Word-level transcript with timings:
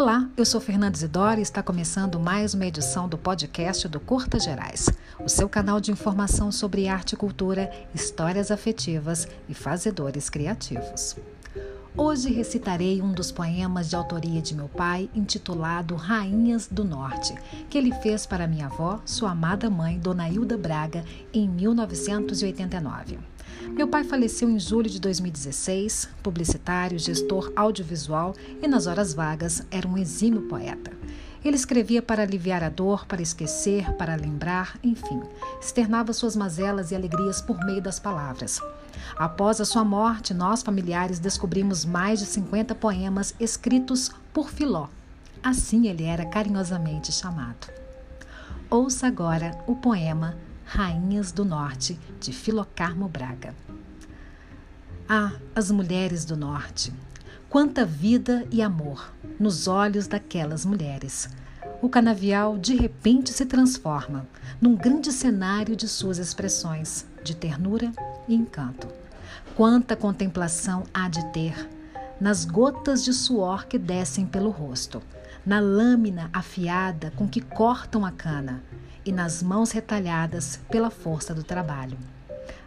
Olá, 0.00 0.30
eu 0.36 0.44
sou 0.44 0.60
Fernanda 0.60 0.96
Isidoro 0.96 1.40
e 1.40 1.42
está 1.42 1.60
começando 1.60 2.20
mais 2.20 2.54
uma 2.54 2.64
edição 2.64 3.08
do 3.08 3.18
podcast 3.18 3.88
do 3.88 3.98
Curta 3.98 4.38
Gerais, 4.38 4.88
o 5.18 5.28
seu 5.28 5.48
canal 5.48 5.80
de 5.80 5.90
informação 5.90 6.52
sobre 6.52 6.86
arte 6.86 7.14
e 7.14 7.16
cultura, 7.16 7.68
histórias 7.92 8.52
afetivas 8.52 9.26
e 9.48 9.54
fazedores 9.54 10.30
criativos. 10.30 11.16
Hoje 11.96 12.32
recitarei 12.32 13.02
um 13.02 13.10
dos 13.12 13.32
poemas 13.32 13.90
de 13.90 13.96
autoria 13.96 14.40
de 14.40 14.54
meu 14.54 14.68
pai, 14.68 15.10
intitulado 15.16 15.96
Rainhas 15.96 16.68
do 16.68 16.84
Norte, 16.84 17.34
que 17.68 17.76
ele 17.76 17.92
fez 17.94 18.24
para 18.24 18.46
minha 18.46 18.66
avó, 18.66 19.00
sua 19.04 19.32
amada 19.32 19.68
mãe, 19.68 19.98
Dona 19.98 20.28
Hilda 20.28 20.56
Braga, 20.56 21.04
em 21.34 21.48
1989. 21.48 23.18
Meu 23.66 23.88
pai 23.88 24.04
faleceu 24.04 24.48
em 24.48 24.58
julho 24.58 24.88
de 24.88 25.00
2016, 25.00 26.08
publicitário, 26.22 26.98
gestor 26.98 27.52
audiovisual 27.56 28.34
e, 28.62 28.68
nas 28.68 28.86
horas 28.86 29.14
vagas, 29.14 29.62
era 29.70 29.86
um 29.86 29.96
exímio 29.96 30.42
poeta. 30.42 30.90
Ele 31.44 31.56
escrevia 31.56 32.02
para 32.02 32.22
aliviar 32.22 32.64
a 32.64 32.68
dor, 32.68 33.06
para 33.06 33.22
esquecer, 33.22 33.92
para 33.94 34.16
lembrar, 34.16 34.78
enfim, 34.82 35.22
externava 35.60 36.12
suas 36.12 36.34
mazelas 36.34 36.90
e 36.90 36.96
alegrias 36.96 37.40
por 37.40 37.64
meio 37.64 37.80
das 37.80 38.00
palavras. 38.00 38.60
Após 39.16 39.60
a 39.60 39.64
sua 39.64 39.84
morte, 39.84 40.34
nós, 40.34 40.62
familiares, 40.62 41.18
descobrimos 41.18 41.84
mais 41.84 42.18
de 42.18 42.26
50 42.26 42.74
poemas 42.74 43.34
escritos 43.38 44.10
por 44.32 44.50
Filó. 44.50 44.88
Assim 45.42 45.86
ele 45.86 46.04
era 46.04 46.26
carinhosamente 46.26 47.12
chamado. 47.12 47.68
Ouça 48.68 49.06
agora 49.06 49.56
o 49.66 49.76
poema 49.76 50.36
Rainhas 50.70 51.32
do 51.32 51.46
Norte, 51.46 51.98
de 52.20 52.30
Filocarmo 52.30 53.08
Braga. 53.08 53.54
Ah, 55.08 55.32
as 55.56 55.70
mulheres 55.70 56.26
do 56.26 56.36
Norte! 56.36 56.92
Quanta 57.48 57.86
vida 57.86 58.46
e 58.50 58.60
amor 58.60 59.14
nos 59.40 59.66
olhos 59.66 60.06
daquelas 60.06 60.66
mulheres! 60.66 61.30
O 61.80 61.88
canavial 61.88 62.58
de 62.58 62.76
repente 62.76 63.32
se 63.32 63.46
transforma 63.46 64.28
num 64.60 64.76
grande 64.76 65.10
cenário 65.10 65.74
de 65.74 65.88
suas 65.88 66.18
expressões, 66.18 67.06
de 67.24 67.34
ternura 67.34 67.90
e 68.28 68.34
encanto. 68.34 68.88
Quanta 69.56 69.96
contemplação 69.96 70.84
há 70.92 71.08
de 71.08 71.24
ter 71.32 71.66
nas 72.20 72.44
gotas 72.44 73.02
de 73.02 73.14
suor 73.14 73.66
que 73.66 73.78
descem 73.78 74.26
pelo 74.26 74.50
rosto, 74.50 75.02
na 75.46 75.60
lâmina 75.60 76.28
afiada 76.30 77.10
com 77.16 77.26
que 77.26 77.40
cortam 77.40 78.04
a 78.04 78.12
cana, 78.12 78.62
e 79.08 79.12
nas 79.12 79.42
mãos 79.42 79.70
retalhadas 79.70 80.60
pela 80.70 80.90
força 80.90 81.34
do 81.34 81.42
trabalho. 81.42 81.96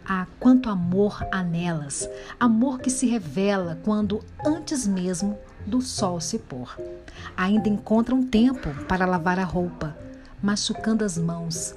Ah, 0.04 0.26
quanto 0.40 0.68
amor 0.68 1.24
há 1.30 1.40
nelas, 1.40 2.10
amor 2.40 2.80
que 2.80 2.90
se 2.90 3.06
revela 3.06 3.78
quando, 3.84 4.24
antes 4.44 4.84
mesmo 4.84 5.38
do 5.64 5.80
sol 5.80 6.20
se 6.20 6.40
pôr, 6.40 6.76
ainda 7.36 7.68
encontram 7.68 8.24
tempo 8.24 8.70
para 8.88 9.06
lavar 9.06 9.38
a 9.38 9.44
roupa, 9.44 9.96
machucando 10.42 11.04
as 11.04 11.16
mãos, 11.16 11.76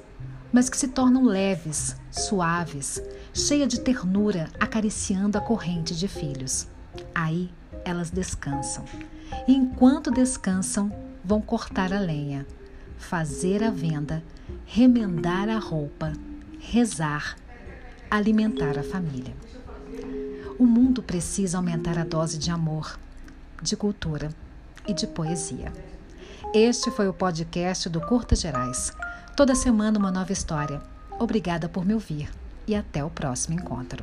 mas 0.52 0.68
que 0.68 0.76
se 0.76 0.88
tornam 0.88 1.22
leves, 1.22 1.94
suaves, 2.10 3.00
cheia 3.32 3.68
de 3.68 3.78
ternura, 3.78 4.48
acariciando 4.58 5.38
a 5.38 5.40
corrente 5.40 5.94
de 5.94 6.08
filhos. 6.08 6.66
Aí 7.14 7.52
elas 7.84 8.10
descansam. 8.10 8.84
E 9.46 9.54
enquanto 9.54 10.10
descansam, 10.10 10.90
vão 11.24 11.40
cortar 11.40 11.92
a 11.92 12.00
lenha, 12.00 12.44
fazer 12.96 13.62
a 13.62 13.70
venda 13.70 14.22
remendar 14.64 15.48
a 15.48 15.58
roupa, 15.58 16.12
rezar, 16.58 17.36
alimentar 18.10 18.78
a 18.78 18.82
família. 18.82 19.34
O 20.58 20.64
mundo 20.64 21.02
precisa 21.02 21.58
aumentar 21.58 21.98
a 21.98 22.04
dose 22.04 22.38
de 22.38 22.50
amor, 22.50 22.98
de 23.62 23.76
cultura 23.76 24.30
e 24.86 24.94
de 24.94 25.06
poesia. 25.06 25.72
Este 26.54 26.90
foi 26.90 27.08
o 27.08 27.12
podcast 27.12 27.88
do 27.88 28.00
Curta 28.00 28.34
Gerais. 28.34 28.92
Toda 29.36 29.54
semana 29.54 29.98
uma 29.98 30.10
nova 30.10 30.32
história. 30.32 30.80
Obrigada 31.18 31.68
por 31.68 31.84
me 31.84 31.92
ouvir 31.92 32.30
e 32.66 32.74
até 32.74 33.04
o 33.04 33.10
próximo 33.10 33.58
encontro. 33.58 34.02